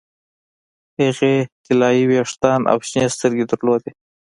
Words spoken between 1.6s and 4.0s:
طلايي ویښتان او شنې سترګې درلودې